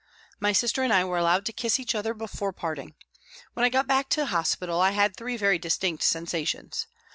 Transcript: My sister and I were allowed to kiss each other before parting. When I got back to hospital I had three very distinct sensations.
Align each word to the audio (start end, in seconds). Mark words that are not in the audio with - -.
My 0.39 0.51
sister 0.51 0.81
and 0.81 0.91
I 0.91 1.03
were 1.05 1.19
allowed 1.19 1.45
to 1.45 1.53
kiss 1.53 1.79
each 1.79 1.93
other 1.93 2.15
before 2.15 2.51
parting. 2.51 2.95
When 3.53 3.63
I 3.63 3.69
got 3.69 3.85
back 3.85 4.09
to 4.09 4.25
hospital 4.25 4.81
I 4.81 4.89
had 4.97 5.15
three 5.15 5.37
very 5.37 5.59
distinct 5.59 6.01
sensations. 6.01 6.87